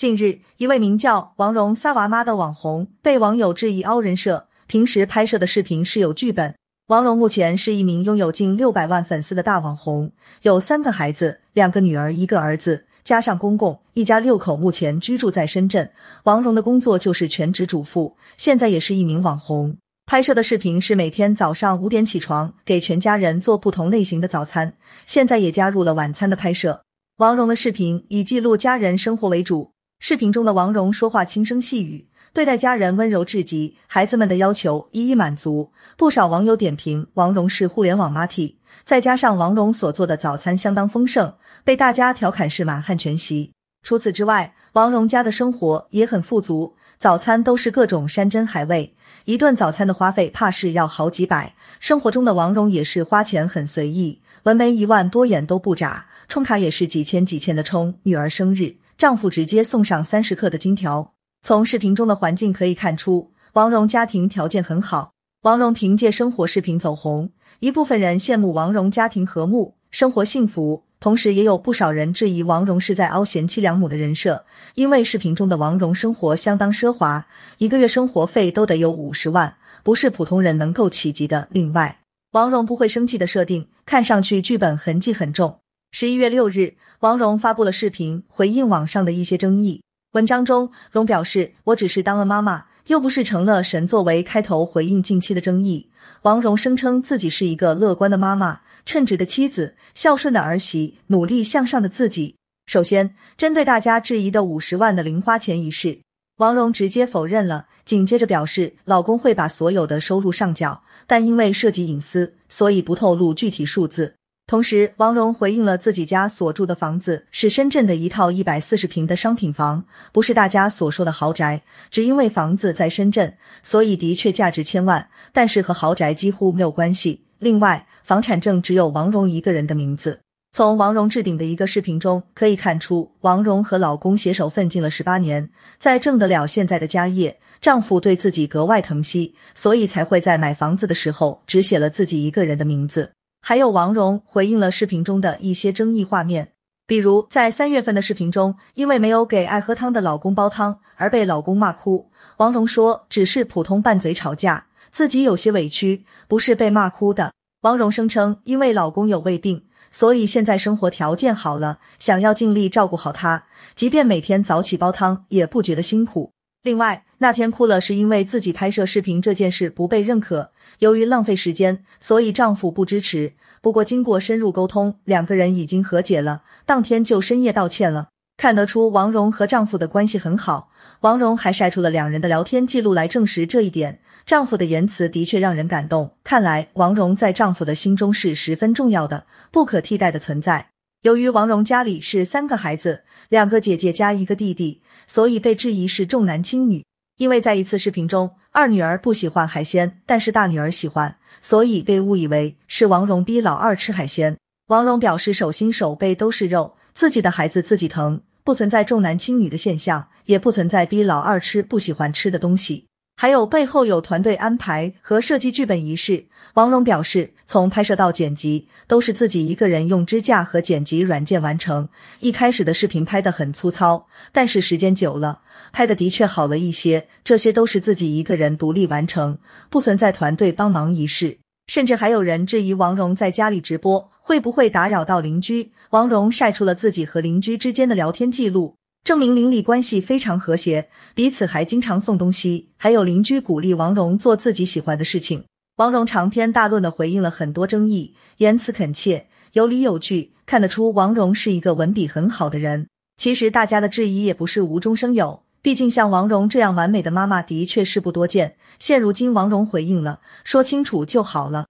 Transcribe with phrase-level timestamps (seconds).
[0.00, 6.54] 近日，一位名叫王蓉撒娃妈的网红被网友质疑凹人设，平时拍摄的视频是有剧本。
[6.86, 10.10] 王蓉目前是一名拥有近六百万粉丝的大网红，
[10.40, 15.90] 有三个孩子，两个女儿，一个儿子，加上公公，一家六口目前居住在深圳。
[16.24, 19.76] 王蓉的工作就是全职主妇，现在也是一名网红。
[20.06, 24.72] 拍摄的视频是每天早上五点起床，给全家人做不同类型的早餐，
[25.04, 26.84] 现在也加入了晚餐的拍摄。
[27.18, 29.69] 王蓉的视频以记录家人生活为主。
[30.02, 35.70] 视频中的王蓉说话轻声细语，对待家人温柔至极，孩子们的要求一一满足。
[35.98, 41.34] 不少网友点评王蓉是互联网妈 T，再加上王蓉所做的早餐相当丰盛，
[41.64, 43.52] 被大家调侃是满汉全席。
[43.82, 48.94] 除此之外，王蓉家的生活也很富足，早餐都是各种山珍海味，
[49.26, 51.54] 一顿早餐的花费怕是要好几百。
[51.78, 57.94] 生活中的王蓉也是花钱很随意，纹眉一万多眼都不眨，充卡也是几千几千的充。
[58.04, 58.76] 女儿生日。
[59.00, 61.14] 丈夫直接送上三十克的金条。
[61.40, 65.12] 从视频中的环境可以看出，王蓉家庭条件很好。
[65.40, 74.44] 王蓉凭借生活视频走红，一部分人羡慕王蓉家庭和睦、生活幸福，同时也有不少人质疑王蓉是在凹贤妻良母的人设。
[74.74, 77.26] 因为视频中的王蓉生活相当奢华，
[77.56, 81.48] 一个月生活费都得有五十万，不是普通人能够企及的。
[81.50, 82.00] 另外，
[82.32, 85.60] 王蓉不会生气的设定，看上去剧本痕迹很重。
[85.92, 89.82] 十一月六日，王蓉发布了视频回应网上的一些争议。
[90.12, 95.90] 文章中，蓉表示：“我只是当了妈妈，又不是成了神。”作为开头回应近期的争议，
[96.22, 102.36] 王蓉声称自己是一个乐观的妈妈、称职的妻子、孝顺的儿媳、努力向上的自己。
[102.66, 106.00] 首先，针对大家质疑的五十万的零花钱一事，
[106.36, 114.14] 王蓉直接否认了，紧接着表示老公会把所有的收入上缴，但因为涉及隐私，所以不透露具体数字。
[114.50, 121.62] 同时，王蓉回应了自己家所住的房子是深圳的一套一百四十平的商品房，不是大家所说的豪宅。
[121.88, 127.22] 只因为房子在深圳，所以的确价值千万，但是和豪宅几乎没有关系。
[127.38, 130.18] 另外，房产证只有王蓉一个人的名字。
[130.50, 135.48] 从王蓉置顶的一个视频中可以看出，王蓉和老公携手奋进了十八年，
[135.78, 143.12] 在挣得了现在的家业，丈夫对自己格外疼惜，所以才会在买房子的时候只写了自己一个人的名字。
[143.40, 146.52] 还有王蓉回应了视频中的一些争议画面，
[146.86, 152.10] 比如在三月份的视频中，因为没有给爱喝汤的老公煲汤而被老公骂哭。
[152.36, 157.32] 王蓉说只是普通拌嘴吵架，自己有些委屈，不是被骂哭的。
[157.62, 166.32] 王蓉声称，因为老公有胃病，所以现在生活条件好了，想要尽力照顾好他，即便每天早起煲汤也不觉得辛苦。
[166.62, 170.52] 另外，那天哭了是因为自己拍摄视频这件事不被认可。
[170.78, 173.34] 由于浪费时间，所以丈夫不支持。
[173.60, 178.08] 不过经过深入沟通，两个人已经和解了，当天就深夜道歉了。
[178.38, 180.70] 看得出王蓉和丈夫的关系很好。
[181.00, 184.00] 王蓉还晒出了两人的聊天记录来证实这一点。
[184.24, 186.12] 丈夫的言辞的确让人感动。
[186.24, 190.68] 看来王蓉在丈夫的心中是十分重要的、不可替代的存在。
[191.02, 196.84] 由于王蓉家里是三个孩子，两个姐姐加一个弟弟，所以被质疑是重男轻女。
[197.18, 204.36] 因为在一次视频中，二女儿不喜欢海鲜，但是大女儿喜欢，所以被误以为是王蓉逼老二吃海鲜。
[204.66, 212.86] 王蓉表示手心手背都是肉，自己的孩子自己疼，不存在重男轻女的现象，也不存在逼老二吃不喜欢吃的东西。
[213.20, 216.24] 还有背后有团队安排和设计剧本仪式。
[216.54, 221.90] 王蓉表示，从拍摄到剪辑都是自己一个人用支架和剪辑软件完成。
[222.20, 227.08] 一开始的视频拍得很粗糙，但是时间久了，拍的的确好了一些。
[227.22, 229.36] 这些都是自己一个人独立完成，
[229.68, 231.40] 不存在团队帮忙仪式。
[231.66, 235.72] 甚至还有人质疑王蓉在家里直播会不会打扰到邻居。
[235.90, 238.76] 王蓉晒出了自己和邻居之间的聊天记录。
[239.10, 242.68] 证明邻里关系非常和谐，彼此还经常送东西。
[242.76, 245.42] 还有邻居鼓励王蓉做自己喜欢的事情。
[245.78, 252.86] 王蓉长篇大论的回应了很多争议，言辞恳切，有理有据，看得出王蓉是一个文笔很好的人。
[253.16, 258.54] 其实大家的质疑也不是无中生有，毕竟像王蓉这样完美的妈妈的确是不多见。
[258.78, 261.66] 现如今王蓉回应了，说清楚就好了。